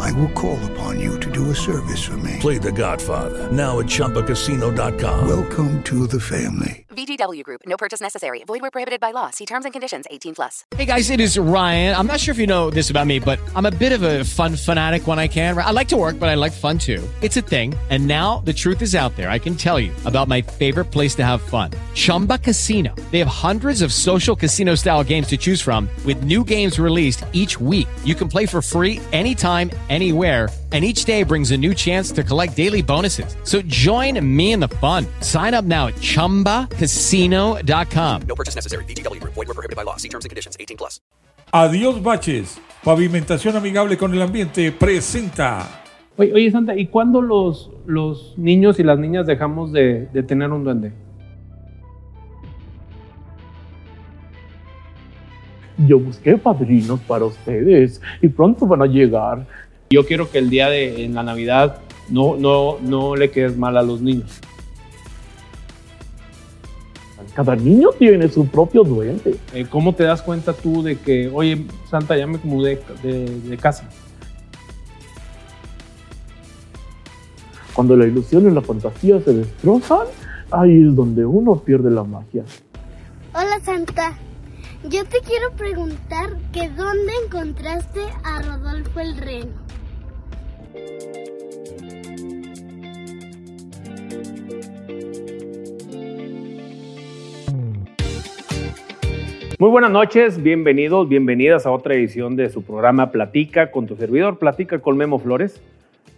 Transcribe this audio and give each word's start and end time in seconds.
I 0.00 0.12
will 0.12 0.30
call 0.30 0.58
upon 0.72 1.00
you 1.00 1.18
to 1.20 1.30
do 1.30 1.50
a 1.50 1.54
service 1.54 2.02
for 2.04 2.16
me. 2.18 2.38
Play 2.40 2.58
The 2.58 2.72
Godfather 2.72 3.50
now 3.52 3.80
at 3.80 3.86
ChumbaCasino.com. 3.86 5.28
Welcome 5.28 5.82
to 5.84 6.06
the 6.06 6.20
family. 6.20 6.84
VGW 6.94 7.42
Group. 7.42 7.62
No 7.66 7.76
purchase 7.76 8.00
necessary. 8.00 8.44
Void 8.46 8.62
where 8.62 8.70
prohibited 8.70 9.00
by 9.00 9.10
law. 9.10 9.30
See 9.30 9.46
terms 9.46 9.64
and 9.64 9.72
conditions. 9.74 10.06
18 10.10 10.34
plus. 10.36 10.64
Hey 10.76 10.84
guys, 10.84 11.10
it 11.10 11.18
is 11.20 11.36
Ryan. 11.36 11.94
I'm 11.96 12.06
not 12.06 12.20
sure 12.20 12.32
if 12.32 12.38
you 12.38 12.46
know 12.46 12.70
this 12.70 12.88
about 12.88 13.06
me, 13.08 13.18
but 13.18 13.40
I'm 13.56 13.66
a 13.66 13.72
bit 13.72 13.90
of 13.92 14.02
a 14.02 14.22
fun 14.24 14.54
fanatic 14.54 15.06
when 15.06 15.18
I 15.18 15.26
can. 15.26 15.58
I 15.58 15.72
like 15.72 15.88
to 15.88 15.96
work, 15.96 16.20
but 16.20 16.28
I 16.28 16.34
like 16.34 16.52
fun 16.52 16.78
too. 16.78 17.02
It's 17.20 17.36
a 17.36 17.42
thing. 17.42 17.74
And 17.90 18.06
now 18.06 18.38
the 18.38 18.52
truth 18.52 18.80
is 18.80 18.94
out 18.94 19.16
there. 19.16 19.28
I 19.28 19.40
can 19.40 19.56
tell 19.56 19.80
you 19.80 19.92
about 20.04 20.28
my 20.28 20.40
favorite 20.40 20.86
place 20.86 21.14
to 21.16 21.24
have 21.24 21.42
fun. 21.42 21.72
Chumba 21.94 22.38
Casino. 22.38 22.94
They 23.10 23.18
have 23.18 23.28
hundreds 23.28 23.82
of 23.82 23.92
social 23.92 24.36
casino 24.36 24.76
style 24.76 25.02
games 25.02 25.26
to 25.28 25.36
choose 25.36 25.60
from 25.60 25.88
with 26.06 26.22
new 26.22 26.44
games 26.44 26.78
released 26.78 27.24
each 27.32 27.60
week. 27.60 27.88
You 28.04 28.14
can 28.14 28.28
play 28.28 28.46
for 28.46 28.62
free 28.62 29.00
anytime, 29.12 29.70
anywhere 29.88 30.48
and 30.72 30.84
each 30.84 31.04
day 31.04 31.22
brings 31.22 31.52
a 31.52 31.56
new 31.56 31.72
chance 31.72 32.10
to 32.10 32.24
collect 32.24 32.56
daily 32.56 32.82
bonuses. 32.82 33.36
So 33.44 33.62
join 33.62 34.18
me 34.24 34.50
in 34.50 34.58
the 34.58 34.66
fun. 34.80 35.06
Sign 35.20 35.54
up 35.54 35.64
now 35.64 35.86
at 35.86 35.94
ChumbaCasino.com. 35.96 38.22
No 38.22 38.34
purchase 38.34 38.56
necessary. 38.56 38.84
VGW 38.86 39.20
Group. 39.20 39.34
Void 39.34 39.46
were 39.46 39.54
prohibited 39.54 39.76
by 39.76 39.84
law. 39.84 39.96
See 39.96 40.08
terms 40.08 40.24
and 40.24 40.30
conditions. 40.30 40.56
18 40.58 40.76
plus. 40.76 41.00
Adiós 41.52 42.02
baches. 42.02 42.58
Pavimentación 42.82 43.56
amigable 43.56 43.96
con 43.96 44.12
el 44.12 44.20
ambiente 44.20 44.72
presenta. 44.72 45.82
Oye, 46.16 46.32
oye, 46.32 46.50
Santa, 46.50 46.76
¿y 46.76 46.88
cuándo 46.88 47.22
los, 47.22 47.70
los 47.86 48.34
niños 48.36 48.78
y 48.78 48.82
las 48.82 48.98
niñas 48.98 49.26
dejamos 49.26 49.72
de, 49.72 50.06
de 50.12 50.22
tener 50.22 50.50
un 50.50 50.64
duende? 50.64 50.92
Yo 55.78 55.98
busqué 55.98 56.38
padrinos 56.38 57.00
para 57.00 57.24
ustedes 57.24 58.00
y 58.22 58.28
pronto 58.28 58.66
van 58.66 58.82
a 58.82 58.86
llegar. 58.86 59.46
Yo 59.90 60.06
quiero 60.06 60.30
que 60.30 60.38
el 60.38 60.50
día 60.50 60.68
de 60.68 61.04
en 61.04 61.14
la 61.14 61.22
Navidad 61.22 61.80
no, 62.08 62.36
no, 62.36 62.78
no 62.80 63.16
le 63.16 63.30
quedes 63.30 63.56
mal 63.56 63.76
a 63.76 63.82
los 63.82 64.00
niños. 64.00 64.40
Cada 67.34 67.56
niño 67.56 67.88
tiene 67.98 68.28
su 68.28 68.46
propio 68.46 68.84
duende. 68.84 69.36
Eh, 69.52 69.66
¿Cómo 69.68 69.94
te 69.94 70.04
das 70.04 70.22
cuenta 70.22 70.52
tú 70.52 70.82
de 70.84 70.96
que, 70.96 71.28
oye, 71.32 71.66
Santa, 71.90 72.16
ya 72.16 72.28
me 72.28 72.38
mudé 72.44 72.80
de, 73.02 73.24
de 73.24 73.56
casa? 73.56 73.88
Cuando 77.74 77.96
la 77.96 78.06
ilusión 78.06 78.48
y 78.48 78.54
la 78.54 78.60
fantasía 78.60 79.20
se 79.20 79.32
destrozan, 79.32 80.06
ahí 80.52 80.86
es 80.88 80.94
donde 80.94 81.26
uno 81.26 81.56
pierde 81.56 81.90
la 81.90 82.04
magia. 82.04 82.44
Hola 83.34 83.58
Santa, 83.64 84.16
yo 84.84 85.04
te 85.04 85.20
quiero 85.20 85.50
preguntar 85.56 86.36
que 86.52 86.68
dónde 86.68 87.12
encontraste 87.24 88.00
a 88.22 88.42
Rodolfo 88.42 89.00
el 89.00 89.16
Reno. 89.16 89.63
Muy 99.64 99.70
buenas 99.70 99.92
noches, 99.92 100.42
bienvenidos, 100.42 101.08
bienvenidas 101.08 101.64
a 101.64 101.70
otra 101.70 101.94
edición 101.94 102.34
de 102.34 102.50
su 102.50 102.64
programa 102.64 103.12
Platica 103.12 103.70
con 103.70 103.86
tu 103.86 103.94
servidor, 103.96 104.38
Platica 104.38 104.80
con 104.80 104.96
Memo 104.96 105.20
Flores. 105.20 105.62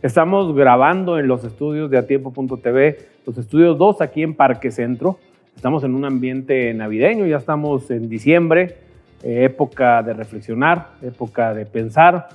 Estamos 0.03 0.54
grabando 0.54 1.19
en 1.19 1.28
los 1.28 1.44
estudios 1.44 1.91
de 1.91 1.98
atiempo.tv, 1.98 2.98
los 3.26 3.36
estudios 3.36 3.76
2 3.76 4.00
aquí 4.00 4.22
en 4.22 4.34
Parque 4.34 4.70
Centro. 4.70 5.19
Estamos 5.54 5.84
en 5.84 5.94
un 5.94 6.06
ambiente 6.06 6.72
navideño, 6.72 7.26
ya 7.26 7.36
estamos 7.36 7.91
en 7.91 8.08
diciembre, 8.08 8.76
eh, 9.22 9.44
época 9.44 10.02
de 10.02 10.14
reflexionar, 10.14 10.88
época 11.02 11.52
de 11.52 11.66
pensar, 11.66 12.28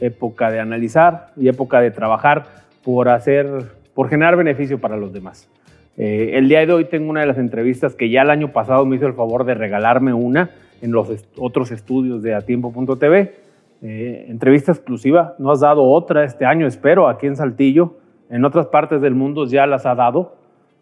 época 0.00 0.50
de 0.50 0.60
analizar 0.60 1.28
y 1.36 1.48
época 1.48 1.80
de 1.80 1.90
trabajar 1.90 2.44
por 2.84 3.08
hacer, 3.08 3.48
por 3.94 4.08
generar 4.08 4.36
beneficio 4.36 4.80
para 4.80 4.96
los 4.96 5.12
demás. 5.12 5.48
Eh, 5.96 6.32
el 6.34 6.48
día 6.48 6.64
de 6.64 6.72
hoy 6.72 6.86
tengo 6.86 7.10
una 7.10 7.20
de 7.20 7.26
las 7.26 7.38
entrevistas 7.38 7.94
que 7.94 8.08
ya 8.08 8.22
el 8.22 8.30
año 8.30 8.52
pasado 8.52 8.86
me 8.86 8.96
hizo 8.96 9.06
el 9.06 9.14
favor 9.14 9.44
de 9.44 9.54
regalarme 9.54 10.12
una 10.12 10.50
en 10.80 10.90
los 10.92 11.10
est 11.10 11.26
otros 11.38 11.70
estudios 11.70 12.22
de 12.22 12.34
atiempo.tv. 12.34 13.34
Eh, 13.82 14.26
entrevista 14.28 14.72
exclusiva, 14.72 15.34
no 15.38 15.50
has 15.50 15.60
dado 15.60 15.84
otra 15.84 16.24
este 16.24 16.44
año, 16.44 16.66
espero, 16.66 17.08
aquí 17.08 17.26
en 17.26 17.36
Saltillo. 17.36 17.96
En 18.30 18.44
otras 18.44 18.66
partes 18.66 19.02
del 19.02 19.14
mundo 19.14 19.46
ya 19.46 19.66
las 19.66 19.84
ha 19.84 19.94
dado, 19.94 20.36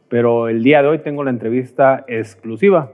pero 0.09 0.49
el 0.49 0.62
día 0.62 0.83
de 0.83 0.89
hoy 0.89 0.99
tengo 1.00 1.25
la 1.25 1.31
entrevista 1.31 2.05
exclusiva 2.06 2.93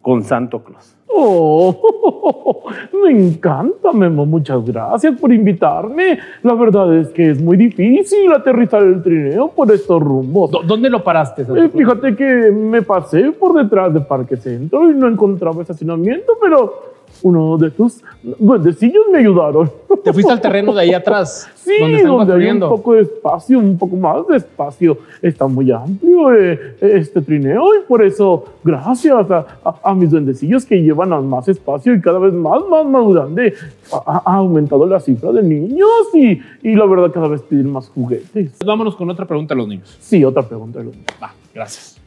con 0.00 0.22
Santo 0.22 0.62
Claus. 0.62 0.96
Oh, 1.12 2.62
me 3.04 3.10
encanta, 3.10 3.92
Memo. 3.92 4.24
Muchas 4.24 4.64
gracias 4.64 5.18
por 5.20 5.32
invitarme. 5.32 6.18
La 6.42 6.54
verdad 6.54 6.96
es 6.96 7.08
que 7.08 7.30
es 7.30 7.42
muy 7.42 7.56
difícil 7.56 8.32
aterrizar 8.32 8.82
el 8.82 9.02
trineo 9.02 9.48
por 9.48 9.72
estos 9.72 10.00
rumbos. 10.00 10.50
¿Dónde 10.66 10.88
lo 10.88 11.02
paraste? 11.02 11.42
Eh, 11.42 11.68
fíjate 11.68 12.14
que 12.14 12.50
me 12.52 12.82
pasé 12.82 13.32
por 13.32 13.54
detrás 13.60 13.92
de 13.92 14.00
Parque 14.00 14.36
Centro 14.36 14.90
y 14.90 14.94
no 14.94 15.08
encontraba 15.08 15.62
estacionamiento, 15.62 16.34
pero 16.40 16.89
uno 17.22 17.58
de 17.58 17.70
tus 17.70 18.02
duendecillos 18.22 19.04
me 19.12 19.18
ayudaron. 19.18 19.70
¿Te 20.02 20.12
fuiste 20.12 20.32
al 20.32 20.40
terreno 20.40 20.74
de 20.74 20.82
ahí 20.82 20.94
atrás? 20.94 21.48
Sí, 21.54 21.72
donde, 21.78 22.02
donde 22.02 22.32
hay 22.34 22.50
un 22.50 22.60
poco 22.60 22.94
de 22.94 23.02
espacio, 23.02 23.58
un 23.58 23.78
poco 23.78 23.96
más 23.96 24.26
de 24.28 24.36
espacio. 24.38 24.98
Está 25.20 25.46
muy 25.46 25.70
amplio 25.70 26.34
eh, 26.34 26.76
este 26.80 27.20
trineo 27.20 27.74
y 27.76 27.86
por 27.86 28.02
eso, 28.02 28.44
gracias 28.64 29.30
a, 29.30 29.46
a, 29.64 29.74
a, 29.82 29.94
mis 29.94 30.10
duendecillos 30.10 30.64
que 30.64 30.76
llevan 30.76 31.12
a 31.12 31.20
más 31.20 31.48
espacio 31.48 31.94
y 31.94 32.00
cada 32.00 32.18
vez 32.18 32.32
más, 32.32 32.60
más, 32.68 32.86
más 32.86 33.06
grande, 33.08 33.54
ha, 33.92 34.22
ha 34.24 34.36
aumentado 34.36 34.86
la 34.86 35.00
cifra 35.00 35.32
de 35.32 35.42
niños 35.42 35.88
y, 36.14 36.40
y, 36.62 36.74
la 36.74 36.86
verdad 36.86 37.12
cada 37.12 37.28
vez 37.28 37.42
piden 37.42 37.70
más 37.70 37.88
juguetes. 37.88 38.52
Vámonos 38.64 38.96
con 38.96 39.10
otra 39.10 39.26
pregunta 39.26 39.54
a 39.54 39.56
los 39.56 39.68
niños. 39.68 39.96
Sí, 40.00 40.24
otra 40.24 40.42
pregunta 40.42 40.80
a 40.80 40.82
los 40.82 40.92
niños. 40.92 41.08
Va, 41.22 41.32
gracias. 41.54 42.00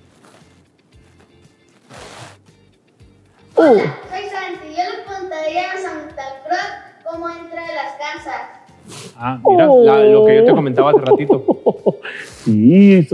Oh. 3.55 3.77
Yo 4.75 4.81
le 4.81 5.03
preguntaría 5.05 5.71
a 5.71 5.77
Santa 5.77 6.23
Cruz 6.43 7.03
cómo 7.05 7.29
entra 7.29 7.61
a 7.61 7.73
las 7.75 7.93
casas. 7.93 9.13
Ah, 9.15 9.39
mira, 9.45 9.69
oh. 9.69 9.85
la, 9.85 10.03
lo 10.03 10.25
que 10.25 10.37
yo 10.37 10.45
te 10.45 10.51
comentaba 10.51 10.91
hace 10.91 11.01
ratito. 11.01 11.45
Sí, 12.43 13.07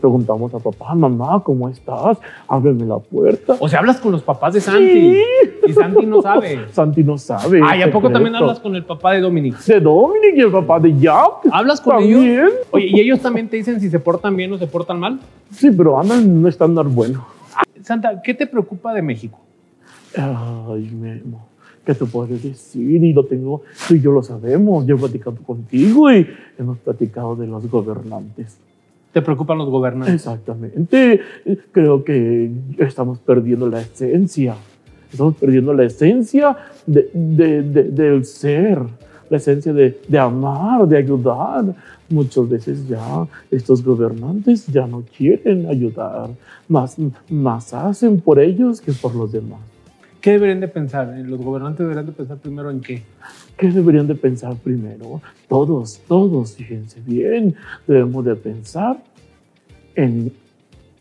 preguntamos 0.00 0.54
a 0.54 0.60
papá, 0.60 0.94
mamá, 0.94 1.42
¿cómo 1.42 1.68
estás? 1.68 2.16
Ábreme 2.46 2.86
la 2.86 3.00
puerta. 3.00 3.56
O 3.58 3.68
sea, 3.68 3.80
hablas 3.80 3.98
con 3.98 4.12
los 4.12 4.22
papás 4.22 4.54
de 4.54 4.60
Santi. 4.60 5.14
Sí. 5.14 5.22
Y 5.66 5.72
Santi 5.72 6.06
no 6.06 6.22
sabe. 6.22 6.66
Santi 6.72 7.02
no 7.02 7.18
sabe. 7.18 7.60
Ah, 7.64 7.76
¿y 7.76 7.82
a 7.82 7.90
poco 7.90 8.08
también 8.08 8.36
hablas 8.36 8.60
con 8.60 8.76
el 8.76 8.84
papá 8.84 9.14
de 9.14 9.20
Dominic? 9.20 9.58
De 9.64 9.80
Dominic 9.80 10.36
y 10.36 10.40
el 10.42 10.52
papá 10.52 10.78
de 10.78 10.96
Jack. 10.96 11.48
¿Hablas 11.50 11.80
con 11.80 11.96
¿También? 11.96 12.22
ellos? 12.22 12.52
Oye, 12.70 12.86
¿y 12.86 13.00
ellos 13.00 13.18
también 13.18 13.48
te 13.48 13.56
dicen 13.56 13.80
si 13.80 13.90
se 13.90 13.98
portan 13.98 14.36
bien 14.36 14.52
o 14.52 14.58
se 14.58 14.68
portan 14.68 15.00
mal? 15.00 15.18
Sí, 15.50 15.72
pero 15.72 15.98
andan 15.98 16.20
en 16.20 16.38
un 16.38 16.46
estándar 16.46 16.86
bueno. 16.86 17.26
Santa, 17.82 18.22
¿qué 18.22 18.32
te 18.32 18.46
preocupa 18.46 18.94
de 18.94 19.02
México? 19.02 19.40
Ay, 20.16 20.90
Memo. 20.90 21.46
¿Qué 21.84 21.94
te 21.94 22.04
puedo 22.04 22.26
decir? 22.26 23.02
Y 23.02 23.12
lo 23.12 23.24
tengo, 23.24 23.62
tú 23.86 23.94
y 23.94 24.00
yo 24.00 24.12
lo 24.12 24.22
sabemos. 24.22 24.86
Yo 24.86 24.96
he 24.96 24.98
platicado 24.98 25.36
contigo 25.36 26.12
y 26.12 26.26
hemos 26.58 26.78
platicado 26.78 27.34
de 27.34 27.46
los 27.46 27.68
gobernantes. 27.70 28.58
¿Te 29.12 29.22
preocupan 29.22 29.56
los 29.56 29.70
gobernantes? 29.70 30.14
Exactamente. 30.14 31.20
Creo 31.72 32.04
que 32.04 32.50
estamos 32.78 33.18
perdiendo 33.20 33.68
la 33.68 33.80
esencia. 33.80 34.54
Estamos 35.10 35.36
perdiendo 35.36 35.72
la 35.72 35.84
esencia 35.84 36.56
de, 36.86 37.08
de, 37.14 37.62
de, 37.62 37.84
del 37.84 38.26
ser, 38.26 38.82
la 39.30 39.38
esencia 39.38 39.72
de, 39.72 40.18
amar, 40.18 40.86
de 40.86 40.98
ayudar. 40.98 41.74
Muchas 42.10 42.48
veces 42.48 42.86
ya 42.86 43.26
estos 43.50 43.82
gobernantes 43.82 44.66
ya 44.66 44.86
no 44.86 45.02
quieren 45.16 45.66
ayudar, 45.66 46.30
más, 46.68 46.96
más 47.30 47.72
hacen 47.74 48.20
por 48.20 48.38
ellos 48.38 48.80
que 48.80 48.92
por 48.92 49.14
los 49.14 49.32
demás. 49.32 49.60
¿Qué 50.20 50.32
deberían 50.32 50.60
de 50.60 50.68
pensar? 50.68 51.14
¿Los 51.24 51.40
gobernantes 51.40 51.78
deberían 51.78 52.06
de 52.06 52.12
pensar 52.12 52.38
primero 52.38 52.70
en 52.70 52.80
qué? 52.80 53.02
¿Qué 53.56 53.70
deberían 53.70 54.08
de 54.08 54.16
pensar 54.16 54.56
primero? 54.56 55.22
Todos, 55.48 56.00
todos, 56.08 56.54
fíjense 56.56 57.00
bien, 57.06 57.54
debemos 57.86 58.24
de 58.24 58.34
pensar 58.34 58.98
en 59.94 60.32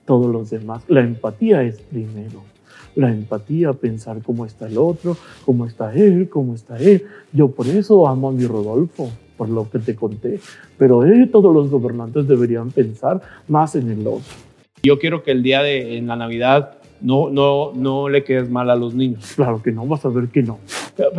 todos 0.05 0.31
los 0.31 0.51
demás. 0.51 0.83
La 0.87 1.01
empatía 1.01 1.63
es 1.63 1.79
primero. 1.81 2.43
La 2.95 3.11
empatía, 3.11 3.73
pensar 3.73 4.21
cómo 4.23 4.45
está 4.45 4.67
el 4.67 4.77
otro, 4.77 5.17
cómo 5.45 5.65
está 5.65 5.93
él, 5.93 6.29
cómo 6.29 6.53
está 6.53 6.77
él. 6.77 7.05
Yo 7.33 7.49
por 7.49 7.67
eso 7.67 8.07
amo 8.07 8.29
a 8.29 8.31
mi 8.31 8.45
Rodolfo, 8.45 9.09
por 9.35 9.49
lo 9.49 9.69
que 9.69 9.79
te 9.79 9.95
conté. 9.95 10.39
Pero 10.77 11.05
eh, 11.05 11.27
todos 11.31 11.53
los 11.53 11.69
gobernantes 11.69 12.27
deberían 12.27 12.71
pensar 12.71 13.21
más 13.47 13.75
en 13.75 13.91
el 13.91 14.05
otro. 14.07 14.33
Yo 14.83 14.99
quiero 14.99 15.23
que 15.23 15.31
el 15.31 15.43
día 15.43 15.61
de 15.61 15.97
en 15.97 16.07
la 16.07 16.15
Navidad 16.15 16.77
no, 17.01 17.29
no, 17.29 17.71
no 17.73 18.09
le 18.09 18.23
quedes 18.23 18.49
mal 18.49 18.69
a 18.69 18.75
los 18.75 18.93
niños. 18.93 19.31
Claro 19.35 19.61
que 19.61 19.71
no, 19.71 19.85
vas 19.85 20.03
a 20.05 20.09
ver 20.09 20.27
que 20.29 20.43
no. 20.43 20.59
Pero, 20.95 21.11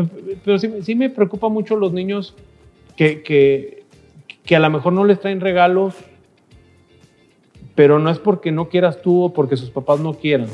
pero 0.44 0.58
sí, 0.58 0.70
sí 0.82 0.94
me 0.94 1.08
preocupa 1.10 1.48
mucho 1.48 1.76
los 1.76 1.92
niños 1.92 2.34
que, 2.96 3.22
que, 3.22 3.84
que 4.44 4.56
a 4.56 4.60
lo 4.60 4.70
mejor 4.70 4.92
no 4.92 5.04
les 5.04 5.20
traen 5.20 5.40
regalos, 5.40 5.94
pero 7.74 7.98
no 7.98 8.10
es 8.10 8.18
porque 8.18 8.50
no 8.50 8.68
quieras 8.68 9.00
tú 9.02 9.22
o 9.24 9.32
porque 9.32 9.56
sus 9.56 9.70
papás 9.70 10.00
no 10.00 10.14
quieran, 10.14 10.48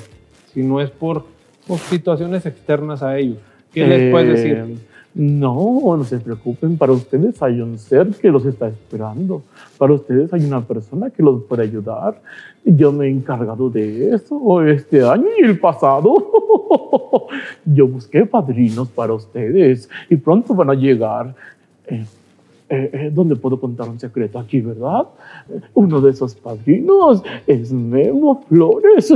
sino 0.52 0.80
es 0.80 0.90
por, 0.90 1.24
por 1.66 1.78
situaciones 1.78 2.44
externas 2.44 3.02
a 3.02 3.18
ellos. 3.18 3.38
¿Qué 3.72 3.86
les 3.86 4.10
puedes 4.10 4.28
Eh, 4.28 4.42
decir? 4.64 4.78
No, 5.14 5.96
no 5.96 6.02
se 6.02 6.18
preocupen. 6.18 6.76
Para 6.76 6.92
ustedes 6.92 7.40
hay 7.40 7.60
un 7.60 7.78
ser 7.78 8.08
que 8.08 8.30
los 8.30 8.44
está 8.46 8.66
esperando. 8.66 9.42
Para 9.78 9.92
ustedes 9.92 10.32
hay 10.32 10.44
una 10.44 10.60
persona 10.60 11.08
que 11.10 11.22
los 11.22 11.44
puede 11.44 11.62
ayudar. 11.62 12.20
Yo 12.64 12.90
me 12.90 13.06
he 13.06 13.10
encargado 13.10 13.70
de 13.70 14.12
eso 14.12 14.62
este 14.62 15.06
año 15.06 15.26
y 15.38 15.44
el 15.44 15.60
pasado. 15.60 16.14
Yo 17.64 17.86
busqué 17.86 18.26
padrinos 18.26 18.88
para 18.88 19.12
ustedes 19.12 19.88
y 20.10 20.16
pronto 20.16 20.52
van 20.52 20.70
a 20.70 20.74
llegar. 20.74 21.34
Eh, 22.74 22.90
eh, 22.92 23.10
¿Dónde 23.14 23.36
puedo 23.36 23.60
contar 23.60 23.88
un 23.88 24.00
secreto? 24.00 24.38
Aquí, 24.38 24.60
¿verdad? 24.60 25.02
Eh, 25.48 25.60
Uno 25.74 26.00
de 26.00 26.10
esos 26.10 26.34
padrinos 26.34 27.22
es 27.46 27.70
Memo 27.72 28.42
Flores. 28.48 29.12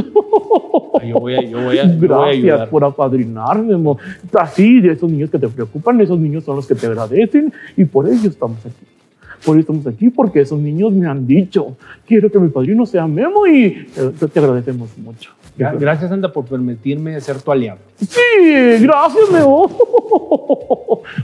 Ay, 1.01 1.09
Yo 1.11 1.19
voy 1.19 1.35
a, 1.35 1.43
yo 1.43 1.61
voy 1.63 1.79
a, 1.79 1.85
yo 1.87 1.97
voy 1.99 2.09
a 2.09 2.23
Gracias 2.23 2.45
ayudar. 2.45 2.71
por 2.71 2.85
apadrinarme, 2.85 3.77
mo. 3.77 3.99
Así, 4.39 4.81
de 4.81 4.93
esos 4.93 5.11
niños 5.11 5.31
que 5.31 5.39
te 5.39 5.49
preocupan, 5.49 6.01
esos 6.01 6.19
niños 6.21 6.45
son 6.45 6.57
los 6.57 6.67
que 6.69 6.75
te 6.77 6.87
agradecen 6.87 7.53
y 7.77 7.85
por 7.85 8.09
ello 8.09 8.29
estamos 8.29 8.59
aquí. 8.65 8.87
Por 9.45 9.57
eso 9.57 9.61
estamos 9.73 9.87
aquí, 9.87 10.11
porque 10.11 10.41
esos 10.41 10.59
niños 10.61 10.93
me 10.93 11.07
han 11.07 11.25
dicho, 11.27 11.77
quiero 12.07 12.31
que 12.31 12.39
mi 12.41 12.49
padrino 12.49 12.85
sea 12.87 13.07
Memo 13.07 13.47
y 13.47 13.87
te, 14.19 14.27
te 14.29 14.39
agradecemos 14.41 14.97
mucho. 14.99 15.31
Gra- 15.59 15.77
Gracias, 15.79 16.09
Santa, 16.11 16.33
por 16.33 16.45
permitirme 16.45 17.21
ser 17.21 17.41
tu 17.43 17.51
aliado. 17.51 17.79
Sí, 17.97 18.21
gracias, 18.81 19.31
Memo. 19.33 19.69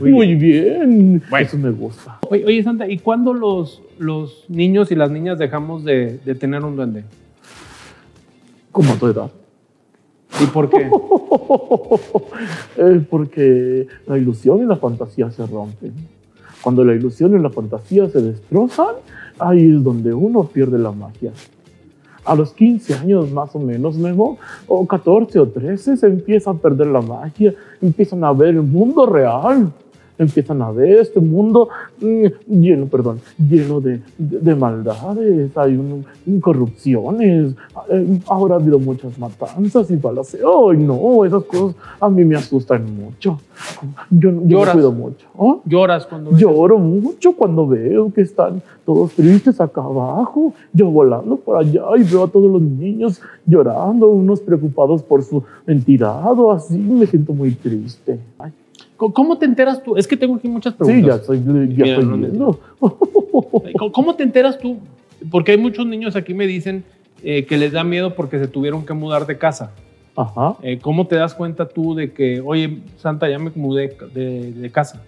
Muy 0.00 0.10
Muy 0.10 0.34
bien. 0.34 1.22
Bueno. 1.30 1.46
Eso 1.46 1.56
me 1.58 1.70
gusta. 1.70 2.18
Oye, 2.28 2.44
oye, 2.44 2.62
Santa, 2.62 2.88
¿y 2.88 2.98
cuándo 2.98 3.32
los, 3.32 3.80
los 3.98 4.44
niños 4.48 4.90
y 4.90 4.96
las 4.96 5.10
niñas 5.10 5.38
dejamos 5.38 5.84
de, 5.84 6.18
de 6.24 6.34
tener 6.34 6.64
un 6.64 6.74
duende? 6.76 7.04
Como 8.72 8.92
a 8.92 8.96
tu 8.96 9.06
edad. 9.06 9.30
¿Y 10.42 10.46
por 10.46 10.68
qué? 10.68 10.90
Porque 13.08 13.86
la 14.06 14.18
ilusión 14.18 14.62
y 14.62 14.66
la 14.66 14.76
fantasía 14.76 15.30
se 15.30 15.46
rompen. 15.46 15.92
Cuando 16.62 16.84
la 16.84 16.94
ilusión 16.94 17.38
y 17.38 17.42
la 17.42 17.50
fantasía 17.50 18.08
se 18.08 18.20
destrozan, 18.20 18.94
ahí 19.38 19.76
es 19.76 19.82
donde 19.84 20.12
uno 20.14 20.44
pierde 20.44 20.78
la 20.78 20.90
magia. 20.92 21.30
A 22.24 22.34
los 22.34 22.52
15 22.52 22.94
años 22.94 23.30
más 23.30 23.54
o 23.54 23.58
menos, 23.58 23.96
o 24.66 24.86
14 24.86 25.38
o 25.38 25.48
13, 25.48 25.96
se 25.96 26.06
empieza 26.06 26.50
a 26.50 26.54
perder 26.54 26.86
la 26.86 27.02
magia, 27.02 27.54
empiezan 27.82 28.24
a 28.24 28.32
ver 28.32 28.50
el 28.50 28.62
mundo 28.62 29.04
real, 29.06 29.70
empiezan 30.18 30.62
a 30.62 30.70
ver 30.70 31.00
este 31.00 31.20
mundo 31.20 31.68
mm, 32.00 32.26
lleno, 32.60 32.86
perdón, 32.86 33.20
lleno 33.38 33.80
de, 33.80 34.00
de- 34.18 34.38
de 34.40 34.54
maldades, 34.54 35.56
hay 35.56 35.76
un- 35.76 36.04
corrupciones, 36.40 37.54
eh, 37.90 38.20
ahora 38.28 38.54
ha 38.54 38.58
habido 38.58 38.78
muchas 38.78 39.18
matanzas 39.18 39.90
y 39.90 39.96
balaceos. 39.96 40.70
¡Ay, 40.72 40.78
no! 40.78 41.24
Esas 41.24 41.44
cosas 41.44 41.76
a 42.00 42.08
mí 42.08 42.24
me 42.24 42.36
asustan 42.36 42.84
mucho. 42.96 43.38
Yo, 44.10 44.30
yo 44.46 44.60
me 44.64 44.72
cuido 44.72 44.92
mucho. 44.92 45.26
¿ah? 45.38 45.56
Lloras 45.64 46.06
cuando 46.06 46.30
ves 46.30 46.40
Lloro 46.40 46.78
mucho 46.78 47.34
cuando 47.36 47.66
veo 47.66 48.12
que 48.12 48.22
están 48.22 48.62
todos 48.84 49.12
tristes 49.12 49.60
acá 49.60 49.82
abajo, 49.82 50.52
yo 50.72 50.90
volando 50.90 51.36
por 51.36 51.56
allá 51.56 51.82
y 51.98 52.02
veo 52.04 52.24
a 52.24 52.28
todos 52.28 52.50
los 52.50 52.62
niños 52.62 53.20
llorando, 53.46 54.08
unos 54.08 54.40
preocupados 54.40 55.02
por 55.02 55.22
su 55.22 55.42
entidad 55.66 56.38
o 56.38 56.52
así, 56.52 56.78
me 56.78 57.06
siento 57.06 57.32
muy 57.32 57.52
triste. 57.54 58.18
Ay, 58.38 58.52
¿Cómo- 58.96 59.12
¿Cómo 59.12 59.38
te 59.38 59.44
enteras 59.46 59.82
tú? 59.82 59.96
Es 59.96 60.06
que 60.06 60.16
tengo 60.16 60.36
aquí 60.36 60.48
muchas 60.48 60.74
sí, 60.74 60.78
preguntas. 60.84 61.06
ya 61.08 61.20
estoy, 61.20 61.38
ya 61.38 61.84
Mira, 61.84 61.98
estoy 61.98 62.38
no. 62.38 62.58
¿Cómo- 62.78 63.92
¿Cómo 63.92 64.14
te 64.14 64.22
enteras 64.22 64.58
tú? 64.58 64.78
Porque 65.30 65.52
hay 65.52 65.58
muchos 65.58 65.86
niños 65.86 66.16
aquí 66.16 66.34
me 66.34 66.46
dicen 66.46 66.84
eh, 67.22 67.46
que 67.46 67.56
les 67.56 67.72
da 67.72 67.84
miedo 67.84 68.14
porque 68.14 68.38
se 68.38 68.46
tuvieron 68.48 68.84
que 68.84 68.92
mudar 68.92 69.26
de 69.26 69.38
casa. 69.38 69.70
Ajá. 70.16 70.56
Eh, 70.62 70.78
¿Cómo 70.80 71.06
te 71.06 71.16
das 71.16 71.34
cuenta 71.34 71.66
tú 71.66 71.94
de 71.94 72.12
que, 72.12 72.40
oye, 72.40 72.78
Santa, 72.98 73.28
ya 73.28 73.38
me 73.38 73.50
mudé 73.54 73.96
de, 74.14 74.52
de 74.52 74.70
casa? 74.70 75.02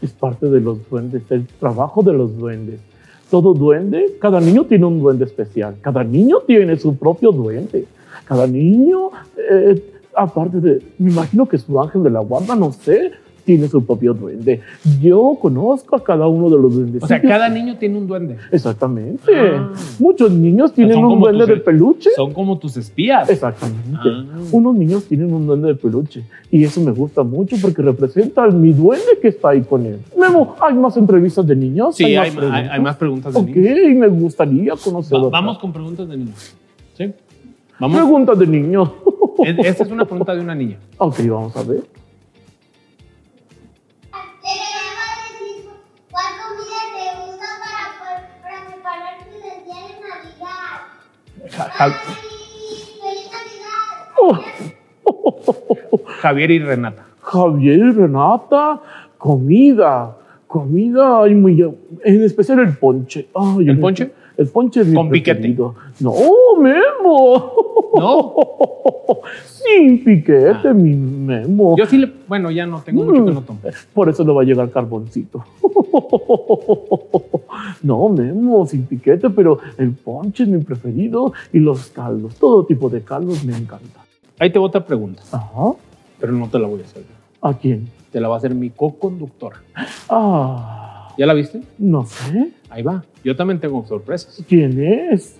es 0.00 0.12
parte 0.12 0.46
de 0.48 0.60
los 0.60 0.88
duendes, 0.88 1.22
el 1.30 1.46
trabajo 1.46 2.02
de 2.02 2.12
los 2.12 2.36
duendes. 2.38 2.78
Todo 3.30 3.54
duende, 3.54 4.16
cada 4.20 4.40
niño 4.40 4.64
tiene 4.64 4.84
un 4.86 5.00
duende 5.00 5.24
especial, 5.24 5.74
cada 5.80 6.04
niño 6.04 6.38
tiene 6.46 6.76
su 6.76 6.96
propio 6.96 7.32
duende. 7.32 7.86
Cada 8.26 8.46
niño, 8.46 9.10
eh, 9.50 9.82
aparte 10.14 10.60
de, 10.60 10.82
me 10.98 11.10
imagino 11.10 11.46
que 11.48 11.58
su 11.58 11.80
ángel 11.80 12.02
de 12.04 12.10
la 12.10 12.20
guarda, 12.20 12.54
no 12.54 12.72
sé, 12.72 13.10
tiene 13.44 13.68
su 13.68 13.84
propio 13.84 14.14
duende. 14.14 14.60
Yo 15.00 15.36
conozco 15.40 15.96
a 15.96 16.02
cada 16.04 16.26
uno 16.28 16.48
de 16.48 16.60
los 16.62 16.74
duendes. 16.74 17.02
O 17.02 17.06
sea, 17.06 17.20
cada 17.20 17.48
niño 17.48 17.76
tiene 17.78 17.98
un 17.98 18.06
duende. 18.06 18.36
Exactamente. 18.50 19.22
Ah. 19.36 19.72
Muchos 19.98 20.30
niños 20.30 20.72
tienen 20.72 21.04
un 21.04 21.20
duende 21.20 21.40
tus- 21.46 21.48
de 21.48 21.56
peluche. 21.60 22.10
Son 22.16 22.32
como 22.32 22.58
tus 22.58 22.76
espías. 22.76 23.28
Exactamente. 23.28 23.88
Ah. 24.04 24.24
Unos 24.52 24.74
niños 24.74 25.04
tienen 25.04 25.32
un 25.32 25.46
duende 25.46 25.68
de 25.68 25.74
peluche 25.74 26.22
y 26.50 26.64
eso 26.64 26.80
me 26.80 26.92
gusta 26.92 27.22
mucho 27.22 27.56
porque 27.60 27.82
representa 27.82 28.44
al 28.44 28.54
mi 28.54 28.72
duende 28.72 29.04
que 29.20 29.28
está 29.28 29.50
ahí 29.50 29.62
con 29.62 29.84
él. 29.86 29.98
Memo, 30.18 30.54
¿hay 30.60 30.74
más 30.74 30.96
entrevistas 30.96 31.46
de 31.46 31.56
niños? 31.56 31.96
Sí, 31.96 32.04
hay, 32.04 32.14
más 32.16 32.24
hay- 32.26 32.36
preguntas? 32.36 32.68
hay 32.72 32.80
más 32.80 32.96
preguntas 32.96 33.34
de 33.34 33.40
Ok, 33.40 33.46
niños. 33.48 33.96
me 33.96 34.08
gustaría 34.08 34.74
conocer. 34.82 35.18
Va- 35.18 35.28
vamos 35.30 35.58
con 35.58 35.72
preguntas 35.72 36.08
de 36.08 36.16
niños. 36.16 36.54
¿Sí? 36.96 37.10
Vamos. 37.80 37.96
Preguntas 37.96 38.38
de 38.38 38.46
niños. 38.46 38.90
Es- 39.44 39.58
Esta 39.66 39.82
es 39.84 39.90
una 39.90 40.04
pregunta 40.04 40.34
de 40.34 40.40
una 40.40 40.54
niña. 40.54 40.76
ok, 40.98 41.16
vamos 41.28 41.56
a 41.56 41.62
ver. 41.64 41.82
Javier 56.20 56.50
y 56.50 56.58
Renata. 56.60 57.04
Javier 57.20 57.78
y 57.78 57.90
Renata, 57.92 58.80
comida. 59.18 60.16
Comida, 60.46 61.22
hay 61.22 61.34
muy, 61.34 61.60
en 61.62 62.22
especial 62.24 62.58
el 62.60 62.76
ponche. 62.76 63.26
Ay, 63.34 63.68
¿El 63.70 63.80
ponche? 63.80 64.10
El 64.36 64.48
ponche 64.48 64.80
es 64.82 64.86
mi 64.86 64.94
Con 64.94 65.08
piquete. 65.10 65.56
No, 66.00 66.12
Memo. 66.58 67.52
¿No? 67.96 68.34
Sin 69.44 70.04
piquete, 70.04 70.68
Ah. 70.68 70.74
mi 70.74 70.92
Memo. 70.94 71.74
Yo 71.78 71.86
sí 71.86 71.96
le. 71.98 72.12
Bueno, 72.28 72.50
ya 72.50 72.66
no, 72.66 72.80
tengo 72.82 73.04
mucho 73.04 73.24
que 73.24 73.32
no 73.32 73.40
tomo. 73.42 73.60
Por 73.94 74.08
eso 74.10 74.24
no 74.24 74.34
va 74.34 74.42
a 74.42 74.44
llegar 74.44 74.68
carboncito. 74.70 75.42
No, 77.82 78.08
Memo, 78.08 78.66
sin 78.66 78.84
piquete, 78.86 79.30
pero 79.30 79.58
el 79.78 79.92
ponche 79.92 80.42
es 80.44 80.48
mi 80.48 80.58
preferido 80.62 81.32
y 81.52 81.58
los 81.58 81.88
caldos, 81.88 82.34
todo 82.36 82.64
tipo 82.64 82.88
de 82.88 83.02
caldos 83.02 83.44
me 83.44 83.56
encanta. 83.56 84.00
Ahí 84.38 84.50
te 84.50 84.58
va 84.58 84.66
otra 84.66 84.84
pregunta, 84.84 85.22
Ajá. 85.32 85.72
pero 86.20 86.32
no 86.32 86.48
te 86.48 86.58
la 86.58 86.66
voy 86.66 86.80
a 86.80 86.84
hacer. 86.84 87.04
¿A 87.40 87.54
quién? 87.54 87.88
Te 88.10 88.20
la 88.20 88.28
va 88.28 88.34
a 88.34 88.38
hacer 88.38 88.54
mi 88.54 88.70
co-conductora. 88.70 89.62
Ah, 90.08 91.14
¿Ya 91.18 91.26
la 91.26 91.34
viste? 91.34 91.62
no 91.78 92.04
sé. 92.06 92.52
Ahí 92.70 92.82
va. 92.82 93.04
Yo 93.24 93.36
también 93.36 93.60
tengo 93.60 93.84
sorpresas. 93.86 94.42
¿Quién 94.48 94.82
es? 94.82 95.38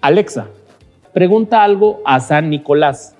Alexa, 0.00 0.46
pregunta 1.12 1.62
algo 1.62 2.00
a 2.04 2.20
San 2.20 2.50
Nicolás. 2.50 3.14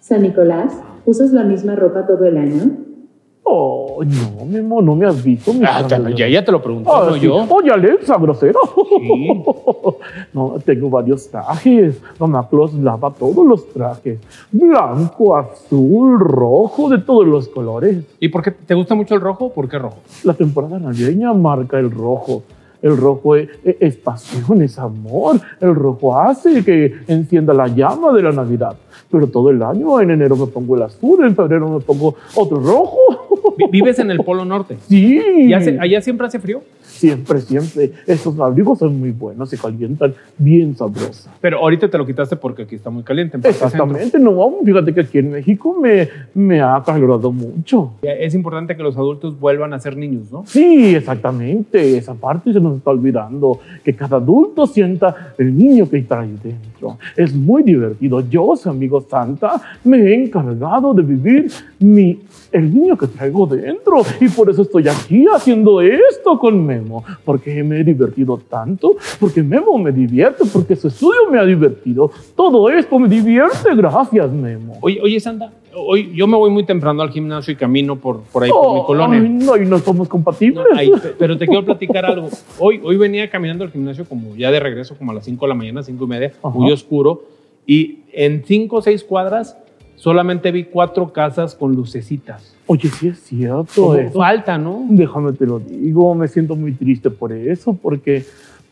San 0.00 0.22
Nicolás, 0.22 0.72
¿usas 1.04 1.32
la 1.32 1.44
misma 1.44 1.74
ropa 1.74 2.06
todo 2.06 2.24
el 2.24 2.36
año? 2.38 2.70
Oh, 3.50 4.04
no, 4.04 4.44
Memo, 4.44 4.82
no 4.82 4.94
me 4.94 5.06
has 5.06 5.22
visto. 5.24 5.54
mi 5.54 5.64
Ah, 5.64 5.82
te- 5.88 6.14
ya, 6.14 6.28
ya 6.28 6.44
te 6.44 6.52
lo 6.52 6.60
pregunté, 6.62 6.90
Ah, 6.92 7.06
no 7.08 7.14
sí. 7.14 7.20
yo. 7.20 7.34
Oye, 7.48 7.70
Alexa, 7.70 8.16
grosero. 8.18 8.60
Sí. 8.98 9.28
No, 10.34 10.54
tengo 10.64 10.90
varios 10.90 11.28
trajes. 11.30 12.00
Mamá 12.18 12.46
Claus 12.48 12.74
lava 12.74 13.10
todos 13.12 13.46
los 13.46 13.66
trajes. 13.70 14.18
Blanco, 14.52 15.36
azul, 15.36 16.18
rojo, 16.20 16.88
de 16.90 16.98
todos 16.98 17.26
los 17.26 17.48
colores. 17.48 18.04
¿Y 18.20 18.28
por 18.28 18.42
qué 18.42 18.50
te 18.50 18.74
gusta 18.74 18.94
mucho 18.94 19.14
el 19.14 19.20
rojo? 19.20 19.50
¿Por 19.50 19.68
qué 19.68 19.78
rojo? 19.78 19.96
La 20.24 20.34
temporada 20.34 20.78
navideña 20.78 21.32
marca 21.32 21.78
el 21.78 21.90
rojo. 21.90 22.42
El 22.82 22.96
rojo 22.96 23.36
es, 23.36 23.48
es 23.64 23.96
pasión, 23.96 24.62
es 24.62 24.78
amor. 24.78 25.40
El 25.60 25.74
rojo 25.74 26.18
hace 26.18 26.64
que 26.64 26.94
encienda 27.08 27.52
la 27.54 27.66
llama 27.68 28.12
de 28.12 28.22
la 28.22 28.32
Navidad. 28.32 28.76
Pero 29.10 29.26
todo 29.26 29.48
el 29.50 29.62
año, 29.62 30.00
en 30.00 30.10
enero 30.10 30.36
me 30.36 30.46
pongo 30.46 30.76
el 30.76 30.82
azul, 30.82 31.24
en 31.24 31.34
febrero 31.34 31.68
me 31.68 31.80
pongo 31.80 32.14
otro 32.34 32.58
rojo. 32.60 32.98
Vi- 33.56 33.64
¿Vives 33.70 33.98
en 34.00 34.10
el 34.10 34.18
Polo 34.22 34.44
Norte? 34.44 34.76
Sí. 34.88 35.18
¿Y 35.38 35.52
hace- 35.54 35.78
allá 35.80 36.00
siempre 36.02 36.26
hace 36.26 36.38
frío? 36.38 36.60
Siempre, 36.82 37.40
siempre. 37.40 37.92
Estos 38.06 38.38
abrigos 38.40 38.80
son 38.80 38.98
muy 38.98 39.12
buenos, 39.12 39.48
se 39.50 39.56
calientan 39.56 40.14
bien 40.36 40.76
sabrosos. 40.76 41.28
Pero 41.40 41.58
ahorita 41.60 41.88
te 41.88 41.96
lo 41.96 42.04
quitaste 42.04 42.36
porque 42.36 42.62
aquí 42.62 42.74
está 42.74 42.90
muy 42.90 43.02
caliente. 43.04 43.38
Exactamente, 43.48 44.18
no, 44.18 44.56
fíjate 44.64 44.92
que 44.92 45.00
aquí 45.02 45.18
en 45.18 45.30
México 45.30 45.76
me, 45.80 46.08
me 46.34 46.60
ha 46.60 46.82
calorado 46.84 47.30
mucho. 47.32 47.92
Es 48.02 48.34
importante 48.34 48.76
que 48.76 48.82
los 48.82 48.96
adultos 48.96 49.38
vuelvan 49.38 49.72
a 49.72 49.78
ser 49.78 49.96
niños, 49.96 50.30
¿no? 50.32 50.44
Sí, 50.46 50.94
exactamente, 50.96 51.96
esa 51.96 52.14
parte 52.14 52.52
se 52.52 52.60
nos 52.60 52.67
está 52.76 52.90
olvidando, 52.90 53.58
que 53.84 53.94
cada 53.94 54.18
adulto 54.18 54.66
sienta 54.66 55.34
el 55.38 55.56
niño 55.56 55.88
que 55.88 56.02
trae 56.02 56.28
dentro. 56.42 56.98
Es 57.16 57.34
muy 57.34 57.62
divertido. 57.62 58.20
Yo, 58.28 58.54
amigo 58.66 59.00
Santa, 59.00 59.60
me 59.84 59.98
he 59.98 60.14
encargado 60.14 60.92
de 60.94 61.02
vivir 61.02 61.50
mi, 61.80 62.18
el 62.52 62.72
niño 62.74 62.96
que 62.96 63.06
traigo 63.06 63.46
dentro 63.46 64.02
y 64.20 64.28
por 64.28 64.48
eso 64.50 64.62
estoy 64.62 64.88
aquí 64.88 65.26
haciendo 65.34 65.80
esto 65.80 66.38
con 66.38 66.64
Memo, 66.64 67.04
porque 67.24 67.62
me 67.62 67.80
he 67.80 67.84
divertido 67.84 68.38
tanto, 68.48 68.96
porque 69.18 69.42
Memo 69.42 69.78
me 69.78 69.92
divierte, 69.92 70.44
porque 70.52 70.76
su 70.76 70.88
estudio 70.88 71.30
me 71.30 71.38
ha 71.38 71.44
divertido. 71.44 72.10
Todo 72.36 72.68
esto 72.70 72.98
me 72.98 73.08
divierte, 73.08 73.74
gracias 73.74 74.30
Memo. 74.30 74.74
Oye, 74.80 74.98
oye, 75.02 75.18
Santa, 75.20 75.50
hoy 75.74 76.10
yo 76.14 76.26
me 76.26 76.36
voy 76.36 76.50
muy 76.50 76.64
temprano 76.64 77.02
al 77.02 77.10
gimnasio 77.10 77.52
y 77.52 77.56
camino 77.56 77.96
por, 77.96 78.20
por 78.22 78.42
ahí, 78.44 78.50
por 78.50 78.72
mi 78.74 78.80
Oh, 78.80 78.86
colonia. 78.86 79.20
ay, 79.20 79.28
no, 79.28 79.56
y 79.56 79.66
no 79.66 79.78
somos 79.78 80.08
compatibles. 80.08 80.64
Ay, 80.74 80.90
pe- 80.90 81.14
pero 81.18 81.36
te 81.36 81.46
quiero 81.46 81.64
platicar 81.64 82.04
algo. 82.06 82.28
Hoy, 82.58 82.80
hoy 82.82 82.96
venía 82.96 83.30
caminando 83.30 83.64
al 83.64 83.70
gimnasio 83.70 84.04
como 84.04 84.34
ya 84.34 84.50
de 84.50 84.60
regreso, 84.60 84.96
como 84.96 85.12
a 85.12 85.14
las 85.14 85.24
5 85.24 85.44
de 85.44 85.48
la 85.48 85.54
mañana, 85.54 85.82
5 85.82 86.04
y 86.04 86.08
media, 86.08 86.32
Ajá. 86.42 86.48
muy 86.48 86.72
oscuro, 86.72 87.22
y 87.66 88.00
en 88.12 88.44
5 88.44 88.76
o 88.76 88.82
6 88.82 89.04
cuadras 89.04 89.56
solamente 89.96 90.50
vi 90.52 90.64
cuatro 90.64 91.12
casas 91.12 91.54
con 91.54 91.74
lucecitas. 91.74 92.54
Oye, 92.66 92.88
sí 92.88 93.08
es 93.08 93.20
cierto. 93.20 93.94
Eso. 93.94 94.18
falta, 94.18 94.58
¿no? 94.58 94.86
Déjame 94.88 95.32
te 95.32 95.46
lo 95.46 95.58
digo, 95.58 96.14
me 96.14 96.28
siento 96.28 96.54
muy 96.54 96.72
triste 96.72 97.10
por 97.10 97.32
eso, 97.32 97.72
porque 97.74 98.24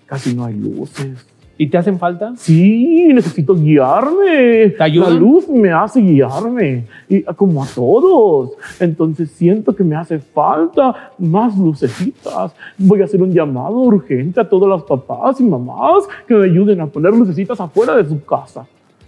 casi 0.07 0.35
no 0.35 0.45
hay 0.45 0.55
luces. 0.55 1.27
¿Y 1.59 1.69
te 1.69 1.79
hacen 1.79 1.99
falta? 1.99 2.35
Sí, 2.37 3.09
necesito 3.15 3.55
guiarme. 3.55 4.71
¿Te 4.77 4.83
ayudan? 4.83 5.15
La 5.15 5.21
luz 5.21 5.49
me 5.49 5.73
hace 5.73 6.01
guiarme, 6.01 6.85
y 7.09 7.23
como 7.23 7.65
a 7.65 7.67
todos. 7.67 8.51
Entonces 8.79 9.31
siento 9.31 9.75
que 9.75 9.83
me 9.83 9.97
hace 9.97 10.19
falta 10.19 11.13
más 11.19 11.57
lucecitas. 11.57 12.55
Voy 12.77 13.01
a 13.01 13.05
hacer 13.05 13.23
un 13.23 13.33
llamado 13.33 13.77
urgente 13.79 14.39
a 14.39 14.49
todos 14.49 14.69
los 14.69 14.83
papás 14.83 15.41
y 15.41 15.45
mamás 15.45 16.05
que 16.29 16.35
me 16.35 16.45
ayuden 16.45 16.81
a 16.83 16.87
poner 16.87 17.13
lucecitas 17.13 17.59
afuera 17.59 17.97
de 17.97 18.07
su 18.07 18.23
casa. 18.23 18.67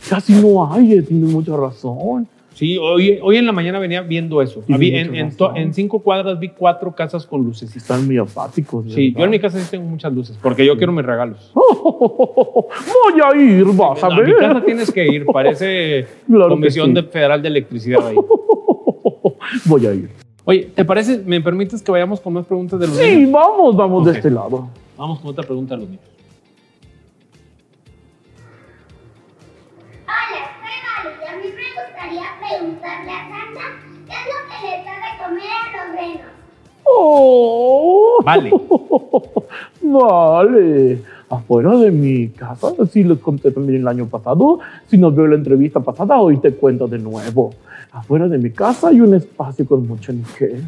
Casi 0.08 0.32
no 0.32 0.72
hay, 0.72 0.94
eh, 0.94 1.02
tiene 1.02 1.26
mucha 1.26 1.54
razón. 1.54 2.26
Sí, 2.58 2.76
hoy, 2.76 3.20
hoy 3.22 3.36
en 3.36 3.46
la 3.46 3.52
mañana 3.52 3.78
venía 3.78 4.00
viendo 4.02 4.42
eso. 4.42 4.64
En, 4.66 4.74
mucha 4.74 5.18
en, 5.20 5.36
to- 5.36 5.46
razón. 5.46 5.56
en 5.62 5.72
cinco 5.74 6.00
cuadras 6.00 6.40
vi 6.40 6.48
cuatro 6.48 6.92
casas 6.92 7.24
con 7.24 7.44
lucecitas. 7.44 7.82
Están 7.82 8.04
muy 8.04 8.18
apáticos. 8.18 8.84
Sí, 8.92 9.14
yo 9.16 9.24
en 9.24 9.30
mi 9.30 9.38
casa 9.38 9.60
sí 9.60 9.70
tengo 9.70 9.88
muchas 9.88 10.12
luces, 10.12 10.36
porque 10.42 10.66
yo 10.66 10.76
quiero 10.76 10.90
mis 10.92 11.04
regalos. 11.06 11.52
Voy 11.54 13.20
a 13.24 13.36
ir, 13.40 13.64
vas 13.76 14.02
a 14.02 14.08
A 14.08 14.10
mi 14.10 14.22
ver. 14.22 14.36
casa 14.38 14.64
tienes 14.64 14.90
que 14.90 15.06
ir, 15.06 15.24
parece 15.26 16.06
Claro 16.26 16.48
Comisión 16.48 16.88
sí. 16.88 16.94
de 16.94 17.02
Federal 17.04 17.40
de 17.40 17.48
Electricidad 17.48 18.04
ahí. 18.06 18.16
Voy 19.64 19.86
a 19.86 19.94
ir. 19.94 20.10
Oye, 20.44 20.68
¿te 20.74 20.84
parece? 20.84 21.18
¿Me 21.24 21.40
permites 21.40 21.82
que 21.82 21.92
vayamos 21.92 22.20
con 22.20 22.32
más 22.32 22.44
preguntas 22.46 22.80
de 22.80 22.86
los 22.88 22.96
Sí, 22.96 23.14
niños? 23.16 23.32
vamos, 23.32 23.76
vamos 23.76 24.04
de 24.06 24.12
este 24.12 24.30
lado. 24.30 24.68
Vamos 24.96 25.20
con 25.20 25.30
otra 25.30 25.44
pregunta 25.44 25.74
de 25.76 25.80
los 25.82 25.90
niños. 25.90 26.04
Oh. 37.00 38.20
Vale. 38.24 38.50
Vale. 39.82 40.98
Afuera 41.30 41.76
de 41.76 41.90
mi 41.90 42.28
casa, 42.28 42.72
sí 42.90 43.04
les 43.04 43.18
conté 43.18 43.50
también 43.50 43.82
el 43.82 43.88
año 43.88 44.06
pasado. 44.06 44.58
Si 44.86 44.96
no 44.96 45.12
veo 45.12 45.26
la 45.26 45.36
entrevista 45.36 45.80
pasada, 45.80 46.18
hoy 46.20 46.38
te 46.38 46.52
cuento 46.52 46.88
de 46.88 46.98
nuevo. 46.98 47.50
Afuera 47.92 48.28
de 48.28 48.38
mi 48.38 48.50
casa 48.50 48.88
hay 48.88 49.00
un 49.00 49.14
espacio 49.14 49.66
con 49.66 49.86
mucho 49.86 50.12
níquel. 50.12 50.64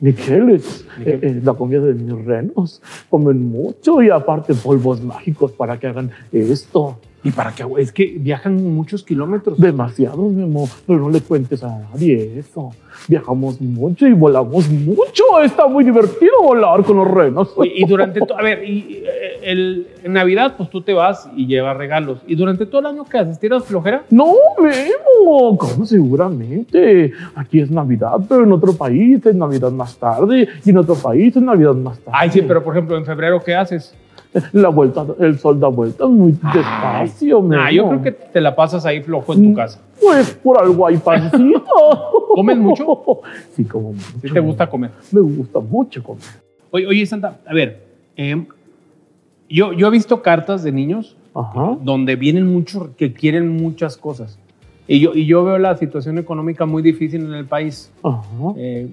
Níquel 0.00 0.50
es, 0.50 0.86
Níquel. 0.98 1.24
es 1.24 1.44
la 1.44 1.54
comida 1.54 1.80
de 1.80 1.94
mis 1.94 2.24
renos. 2.24 2.82
Comen 3.08 3.48
mucho 3.48 4.02
y 4.02 4.10
aparte 4.10 4.54
polvos 4.54 5.02
mágicos 5.02 5.52
para 5.52 5.78
que 5.78 5.86
hagan 5.86 6.10
esto. 6.32 6.98
¿Y 7.26 7.32
para 7.32 7.52
qué? 7.52 7.64
güey? 7.64 7.82
Es 7.82 7.90
que 7.90 8.14
viajan 8.20 8.54
muchos 8.72 9.02
kilómetros. 9.02 9.58
Demasiado, 9.58 10.28
Memo, 10.28 10.68
pero 10.86 11.00
no 11.00 11.10
le 11.10 11.20
cuentes 11.20 11.64
a 11.64 11.76
nadie 11.76 12.38
eso. 12.38 12.70
Viajamos 13.08 13.60
mucho 13.60 14.06
y 14.06 14.12
volamos 14.12 14.68
mucho. 14.68 15.24
Está 15.42 15.66
muy 15.66 15.82
divertido 15.82 16.30
volar 16.40 16.84
con 16.84 16.98
los 16.98 17.08
renos. 17.08 17.52
Oye, 17.56 17.72
y 17.74 17.84
durante 17.84 18.20
todo, 18.20 18.38
a 18.38 18.42
ver, 18.42 18.62
y, 18.62 19.02
eh, 19.04 19.40
el, 19.42 19.88
en 20.04 20.12
Navidad, 20.12 20.54
pues 20.56 20.70
tú 20.70 20.82
te 20.82 20.92
vas 20.92 21.28
y 21.36 21.48
llevas 21.48 21.76
regalos. 21.76 22.20
¿Y 22.28 22.36
durante 22.36 22.64
todo 22.64 22.82
el 22.82 22.86
año 22.86 23.04
qué 23.04 23.18
haces? 23.18 23.40
¿Tiras 23.40 23.64
flojera? 23.64 24.04
No, 24.10 24.34
Memo, 24.62 25.58
¿cómo 25.58 25.84
seguramente? 25.84 27.12
Aquí 27.34 27.58
es 27.58 27.72
Navidad, 27.72 28.20
pero 28.28 28.44
en 28.44 28.52
otro 28.52 28.72
país 28.72 29.26
es 29.26 29.34
Navidad 29.34 29.72
más 29.72 29.96
tarde 29.96 30.48
y 30.64 30.70
en 30.70 30.78
otro 30.78 30.94
país 30.94 31.34
es 31.34 31.42
Navidad 31.42 31.74
más 31.74 31.98
tarde. 31.98 32.16
Ay, 32.16 32.30
sí, 32.30 32.42
pero 32.42 32.62
por 32.62 32.72
ejemplo, 32.74 32.96
en 32.96 33.04
febrero, 33.04 33.42
¿qué 33.42 33.56
haces? 33.56 33.96
La 34.52 34.68
vuelta, 34.68 35.06
el 35.20 35.38
sol 35.38 35.58
da 35.60 35.68
vueltas 35.68 36.08
muy 36.08 36.32
despacio. 36.54 37.48
Ah, 37.58 37.70
yo 37.70 37.88
creo 37.88 38.02
que 38.02 38.12
te 38.12 38.40
la 38.40 38.54
pasas 38.54 38.84
ahí 38.86 39.02
flojo 39.02 39.32
en 39.34 39.42
tu 39.42 39.48
Mm. 39.50 39.54
casa. 39.54 39.80
Pues 40.00 40.30
por 40.42 40.60
algo 40.60 40.86
hay 40.86 40.96
pancito. 40.98 41.62
¿Comes 42.34 42.58
mucho? 42.58 42.84
Sí, 43.54 43.64
como 43.64 43.92
mucho. 43.92 44.06
¿Sí 44.20 44.28
te 44.32 44.40
gusta 44.40 44.68
comer? 44.68 44.90
Me 45.12 45.20
gusta 45.20 45.60
mucho 45.60 46.02
comer. 46.02 46.22
Oye, 46.70 46.86
oye 46.86 47.06
Santa, 47.06 47.38
a 47.46 47.54
ver, 47.54 47.82
em, 48.16 48.46
yo, 49.48 49.72
yo 49.72 49.86
he 49.86 49.90
visto 49.90 50.20
cartas 50.22 50.62
de 50.62 50.72
niños 50.72 51.16
Ajá. 51.34 51.76
donde 51.82 52.16
vienen 52.16 52.46
muchos 52.52 52.88
que 52.96 53.12
quieren 53.12 53.56
muchas 53.56 53.96
cosas. 53.96 54.38
Y 54.88 55.00
yo, 55.00 55.14
y 55.14 55.26
yo 55.26 55.44
veo 55.44 55.58
la 55.58 55.76
situación 55.76 56.18
económica 56.18 56.66
muy 56.66 56.82
difícil 56.82 57.24
en 57.24 57.34
el 57.34 57.46
país. 57.46 57.90
Ajá. 58.02 58.22
Eh, 58.56 58.88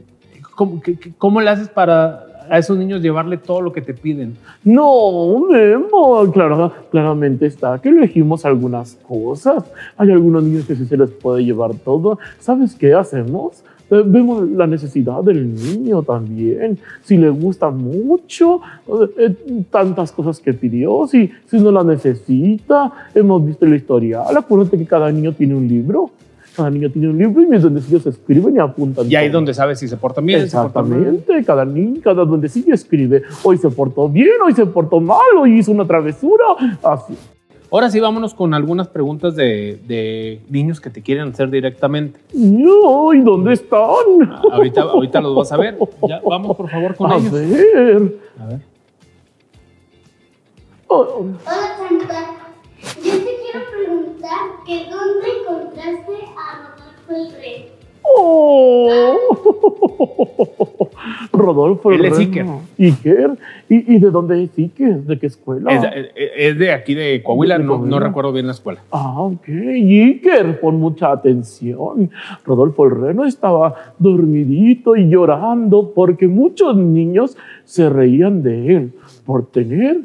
¿cómo, 0.56 0.82
qué- 0.82 0.98
cómo 1.18 1.42
le 1.42 1.50
haces 1.50 1.68
para 1.68 2.26
a 2.50 2.58
esos 2.58 2.78
niños 2.78 3.02
llevarle 3.02 3.38
todo 3.38 3.62
lo 3.62 3.72
que 3.72 3.82
te 3.82 3.94
piden? 3.94 4.36
No, 4.64 5.40
Memo, 5.50 6.32
claro, 6.32 6.72
claramente 6.92 7.46
está 7.46 7.80
que 7.80 7.90
elegimos 7.90 8.46
algunas 8.46 8.96
cosas. 9.08 9.64
Hay 9.98 10.12
algunos 10.12 10.44
niños 10.44 10.66
que 10.66 10.76
sí 10.76 10.86
se 10.86 10.98
les 10.98 11.10
puede 11.10 11.44
llevar 11.44 11.74
todo. 11.76 12.20
¿Sabes 12.40 12.76
qué 12.76 12.94
hacemos? 12.94 13.64
Eh, 13.90 14.04
Vemos 14.06 14.50
la 14.50 14.66
necesidad 14.66 15.22
del 15.24 15.54
niño 15.54 16.04
también. 16.04 16.80
Si 17.04 17.18
le 17.18 17.30
gusta 17.30 17.70
mucho, 17.70 18.62
eh, 19.18 19.66
tantas 19.70 20.12
cosas 20.12 20.40
que 20.40 20.54
pidió, 20.54 21.08
si, 21.08 21.30
si 21.48 21.60
no 21.60 21.72
la 21.72 21.84
necesita, 21.84 22.92
hemos 23.14 23.46
visto 23.46 23.66
el 23.66 23.76
historial. 23.76 24.36
Acuérdate 24.36 24.78
que 24.78 24.86
cada 24.86 25.12
niño 25.12 25.34
tiene 25.34 25.56
un 25.56 25.68
libro. 25.68 26.12
Cada 26.56 26.70
niño 26.70 26.90
tiene 26.92 27.10
un 27.10 27.18
libro 27.18 27.42
y 27.42 27.48
mis 27.48 27.62
duendecillos 27.62 28.06
escriben 28.06 28.56
y 28.56 28.60
apuntan. 28.60 29.10
Y 29.10 29.16
ahí 29.16 29.28
todo. 29.28 29.38
donde 29.40 29.54
sabes 29.54 29.80
si 29.80 29.88
se 29.88 29.98
portan 29.98 30.26
bien. 30.26 30.42
Exactamente, 30.42 31.44
cada 31.44 31.66
niño, 31.66 32.00
cada 32.04 32.24
duendecillo 32.26 32.74
escribe, 32.76 33.24
hoy 33.44 33.58
se 33.58 33.70
portó 33.72 34.08
bien, 34.08 34.30
hoy 34.46 34.54
se 34.54 34.66
portó 34.68 35.00
mal, 35.00 35.20
hoy 35.40 35.58
hizo 35.60 35.72
una 35.72 35.86
travesura, 35.86 36.44
así. 36.84 37.16
Ahora 37.72 37.90
sí, 37.90 38.00
vámonos 38.00 38.36
con 38.36 38.54
algunas 38.54 38.88
preguntas 38.88 39.36
de, 39.36 39.80
de 39.88 40.42
niños 40.48 40.80
que 40.80 40.92
te 40.92 41.02
quieren 41.02 41.30
hacer 41.30 41.50
directamente. 41.50 42.20
No, 42.36 43.12
¿y 43.16 43.22
dónde 43.22 43.54
están? 43.54 43.80
Ahorita, 44.52 44.82
ahorita 44.84 45.22
los 45.22 45.36
vas 45.36 45.52
a 45.54 45.58
ver. 45.58 45.80
Ya, 46.08 46.22
vamos, 46.24 46.56
por 46.56 46.70
favor, 46.70 46.96
con 46.96 47.12
A 47.12 47.16
ellos. 47.18 47.32
ver. 47.32 48.16
A 48.40 48.46
ver. 48.46 48.60
Oh, 50.88 51.26
Hola 51.26 51.78
Santa, 51.78 52.26
yo 53.04 53.12
te 53.12 53.32
quiero 53.42 53.66
preguntar 53.72 54.40
que 54.68 54.86
dónde 54.92 55.28
encontraste 55.42 56.14
el 57.15 57.32
Rey. 57.34 57.65
oh. 58.03 59.17
Rodolfo 61.32 61.91
el 61.91 62.05
Él 62.05 62.05
es 62.12 62.17
Reno. 62.17 62.62
Iker. 62.77 63.32
¿Y, 63.70 63.96
¿Y 63.96 64.00
de 64.00 64.10
dónde 64.12 64.43
es 64.43 64.58
Iker? 64.58 65.03
¿De 65.03 65.17
qué 65.20 65.27
escuela? 65.27 65.72
Es, 65.72 65.84
es- 66.15 66.32
es 66.38 66.58
de 66.60 66.72
aquí 66.72 66.93
de 66.93 67.22
Coahuila, 67.24 67.58
¿De 67.58 67.63
no, 67.63 68.00
recuerdo 68.00 68.32
bien 68.32 68.46
la 68.48 68.53
escuela. 68.53 68.82
Ah, 68.91 69.22
ok. 69.22 69.48
Iker, 69.48 70.60
pon 70.60 70.79
mucha 70.79 71.12
atención. 71.12 72.10
Rodolfo 72.46 72.86
el 72.86 72.91
Reno 72.91 73.25
estaba 73.25 73.93
dormidito 74.00 74.96
y 74.96 75.10
llorando 75.10 75.91
porque 75.93 76.27
muchos 76.27 76.75
niños 76.75 77.38
se 77.65 77.89
reían 77.89 78.43
de 78.43 78.75
él 78.75 78.93
por 79.25 79.46
tener. 79.48 79.98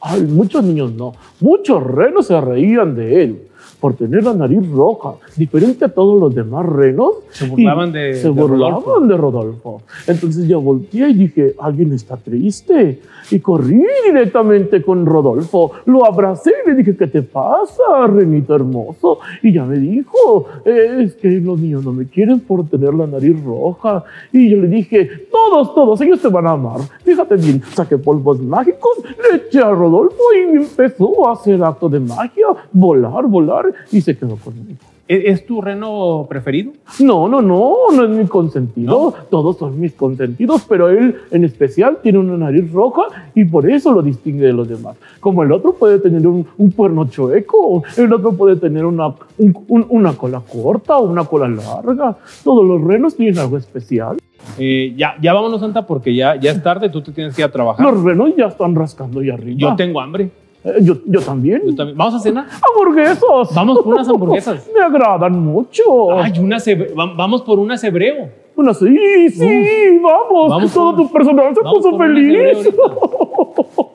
Ay, 0.00 0.22
muchos 0.22 0.62
niños 0.62 0.92
no. 0.92 1.14
Muchos 1.40 1.82
renos 1.82 2.26
se 2.26 2.40
reían 2.40 2.94
de 2.94 3.22
él 3.24 3.45
por 3.80 3.94
tener 3.94 4.24
la 4.24 4.34
nariz 4.34 4.68
roja, 4.70 5.14
diferente 5.36 5.84
a 5.84 5.88
todos 5.88 6.18
los 6.20 6.34
demás 6.34 6.64
renos. 6.66 7.10
Se 7.30 7.46
burlaban 7.48 7.90
y 7.90 7.92
de- 7.92 8.14
Se 8.14 8.28
de 8.28 8.30
burlaban 8.30 8.82
Rodolfo. 8.82 9.06
de 9.06 9.16
Rodolfo. 9.16 9.82
Entonces 10.06 10.48
yo 10.48 10.60
volteé 10.60 11.08
y 11.10 11.14
dije, 11.14 11.54
alguien 11.60 11.92
está 11.92 12.16
triste. 12.16 13.00
Y 13.30 13.40
corrí 13.40 13.82
directamente 14.06 14.82
con 14.82 15.04
Rodolfo. 15.04 15.72
Lo 15.86 16.04
abracé 16.06 16.52
y 16.64 16.70
le 16.70 16.76
dije, 16.76 16.96
¿qué 16.96 17.06
te 17.08 17.22
pasa, 17.22 18.06
renito 18.06 18.54
hermoso? 18.54 19.18
Y 19.42 19.52
ya 19.52 19.64
me 19.64 19.78
dijo, 19.78 20.46
"Eh, 20.64 21.02
es 21.04 21.14
que 21.16 21.28
los 21.40 21.58
niños 21.58 21.84
no 21.84 21.92
me 21.92 22.06
quieren 22.06 22.40
por 22.40 22.66
tener 22.68 22.94
la 22.94 23.06
nariz 23.06 23.36
roja. 23.44 24.04
Y 24.32 24.50
yo 24.50 24.58
le 24.58 24.68
dije, 24.68 25.08
todos, 25.30 25.74
todos, 25.74 26.00
ellos 26.00 26.20
te 26.20 26.28
van 26.28 26.46
a 26.46 26.52
amar. 26.52 26.78
Fíjate 27.04 27.34
bien, 27.36 27.62
saqué 27.74 27.98
polvos 27.98 28.40
mágicos, 28.40 28.90
le 29.30 29.38
eché 29.38 29.58
a 29.60 29.70
Rodolfo 29.70 30.16
y 30.34 30.56
empezó 30.56 31.28
a 31.28 31.32
hacer 31.32 31.62
acto 31.64 31.88
de 31.88 32.00
magia, 32.00 32.46
volar, 32.72 33.26
volar, 33.26 33.65
y 33.92 34.00
se 34.00 34.16
quedó 34.16 34.36
conmigo. 34.36 34.78
¿E- 35.08 35.30
¿Es 35.30 35.46
tu 35.46 35.60
reno 35.60 36.26
preferido? 36.28 36.72
No, 36.98 37.28
no, 37.28 37.40
no, 37.40 37.74
no 37.94 38.04
es 38.04 38.10
mi 38.10 38.26
consentido. 38.26 39.14
Todos 39.30 39.56
son 39.56 39.78
mis 39.78 39.92
consentidos, 39.92 40.64
pero 40.68 40.88
él 40.88 41.14
en 41.30 41.44
especial 41.44 41.98
tiene 42.02 42.18
una 42.18 42.36
nariz 42.36 42.72
roja 42.72 43.02
y 43.34 43.44
por 43.44 43.70
eso 43.70 43.92
lo 43.92 44.02
distingue 44.02 44.46
de 44.46 44.52
los 44.52 44.68
demás. 44.68 44.96
Como 45.20 45.44
el 45.44 45.52
otro 45.52 45.74
puede 45.74 46.00
tener 46.00 46.26
un, 46.26 46.44
un 46.58 46.70
cuerno 46.72 47.08
chueco, 47.08 47.84
el 47.96 48.12
otro 48.12 48.32
puede 48.32 48.56
tener 48.56 48.84
una, 48.84 49.06
un- 49.38 49.64
un- 49.68 49.86
una 49.90 50.12
cola 50.14 50.40
corta 50.40 50.98
o 50.98 51.04
una 51.08 51.24
cola 51.24 51.46
larga. 51.48 52.16
Todos 52.42 52.66
los 52.66 52.82
renos 52.82 53.14
tienen 53.14 53.38
algo 53.38 53.56
especial. 53.58 54.16
Eh, 54.58 54.94
ya, 54.96 55.14
ya 55.20 55.32
vámonos, 55.34 55.60
Santa, 55.60 55.86
porque 55.86 56.14
ya, 56.14 56.34
ya 56.36 56.50
es 56.52 56.62
tarde, 56.62 56.88
tú 56.88 57.00
te 57.02 57.12
tienes 57.12 57.34
que 57.34 57.42
ir 57.42 57.46
a 57.46 57.52
trabajar. 57.52 57.84
Los 57.92 58.02
renos 58.02 58.30
ya 58.36 58.46
están 58.46 58.74
rascando 58.74 59.20
ahí 59.20 59.30
arriba. 59.30 59.56
Yo 59.70 59.76
tengo 59.76 60.00
hambre. 60.00 60.30
Eh, 60.66 60.82
yo, 60.82 60.96
yo 61.06 61.20
también. 61.20 61.62
Yo 61.64 61.74
también. 61.74 61.96
¿Vamos 61.96 62.14
a 62.14 62.18
cenar? 62.18 62.46
¡Hamburguesas! 62.68 63.54
Vamos 63.54 63.78
por 63.78 63.94
unas 63.94 64.08
hamburguesas. 64.08 64.68
Me 64.74 64.82
agradan 64.82 65.38
mucho. 65.38 66.18
Ay, 66.18 66.32
unas 66.40 66.64
vamos 66.94 67.42
por 67.42 67.58
unas 67.58 67.82
hebreo. 67.84 68.28
Bueno, 68.56 68.72
sí, 68.74 69.28
sí, 69.30 69.98
vamos. 70.02 70.48
Vamos 70.48 70.72
Todo 70.72 70.96
tu 70.96 71.12
personal 71.12 71.54
se 71.54 71.60
puso 71.60 71.96
feliz. 71.96 72.68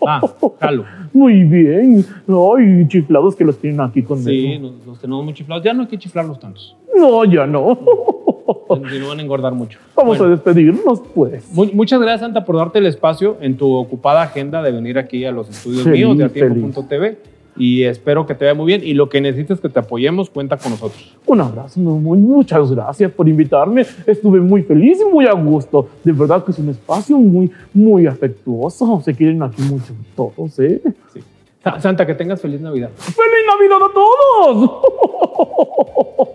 Ah, 0.03 0.19
jalo. 0.59 0.83
Muy 1.13 1.43
bien. 1.43 2.03
Ay, 2.27 2.87
chiflados 2.87 3.35
que 3.35 3.43
los 3.43 3.59
tienen 3.59 3.81
aquí 3.81 4.01
conmigo. 4.01 4.29
Sí, 4.29 4.57
nos, 4.57 4.85
los 4.85 4.99
tenemos 4.99 5.23
muy 5.23 5.33
chiflados. 5.35 5.63
Ya 5.63 5.73
no 5.73 5.83
hay 5.83 5.87
que 5.87 5.99
chiflarlos 5.99 6.39
tantos. 6.39 6.75
No, 6.97 7.23
ya 7.23 7.45
no. 7.45 7.77
Van 8.79 9.19
a 9.19 9.21
engordar 9.21 9.53
mucho. 9.53 9.79
Vamos 9.95 10.17
Bueno, 10.17 10.33
a 10.33 10.35
despedirnos, 10.35 11.01
pues. 11.13 11.51
mu- 11.53 11.69
muchas 11.73 11.99
gracias, 11.99 12.21
Santa, 12.21 12.45
por 12.45 12.55
darte 12.57 12.79
el 12.79 12.85
espacio 12.85 13.37
en 13.41 13.57
tu 13.57 13.73
ocupada 13.73 14.21
agenda 14.21 14.61
de 14.61 14.71
venir 14.71 14.97
aquí 14.97 15.25
a 15.25 15.31
los 15.31 15.49
estudios 15.49 15.83
Feliz, 15.83 15.99
míos 16.05 16.17
de 16.17 16.23
atiempo.tv. 16.25 17.17
Y 17.57 17.83
espero 17.83 18.25
que 18.25 18.33
te 18.33 18.45
vaya 18.45 18.55
muy 18.55 18.65
bien. 18.65 18.81
Y 18.81 18.93
lo 18.93 19.09
que 19.09 19.19
necesites 19.19 19.59
que 19.59 19.67
te 19.67 19.77
apoyemos, 19.79 20.29
cuenta 20.29 20.55
con 20.55 20.71
nosotros. 20.71 21.17
Un 21.25 21.41
abrazo, 21.41 21.81
muy, 21.81 22.17
muchas 22.17 22.71
gracias 22.71 23.11
por 23.11 23.27
invitarme. 23.27 23.85
Estuve 24.07 24.39
muy 24.39 24.61
feliz 24.63 24.99
y 25.01 25.13
muy 25.13 25.25
a 25.27 25.33
gusto. 25.33 25.89
De 26.03 26.13
verdad 26.13 26.45
que 26.45 26.51
es 26.51 26.59
un 26.59 26.69
espacio 26.69 27.17
muy, 27.17 27.51
muy 27.73 28.07
afectuoso. 28.07 29.01
Se 29.03 29.13
quieren 29.13 29.43
aquí 29.43 29.61
mucho 29.63 29.93
todos, 30.15 30.57
¿eh? 30.59 30.81
Sa- 31.61 31.77
Santa, 31.81 32.05
que 32.07 32.15
tengas 32.15 32.39
feliz 32.41 32.61
Navidad. 32.61 32.89
¡Feliz 32.95 33.45
Navidad 33.45 33.79
a 33.89 33.93
todos! 33.93 34.71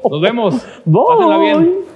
Nos 0.11 0.21
vemos. 0.21 0.55
Bye. 0.85 1.03
Pásenla 1.09 1.39
bien. 1.39 1.96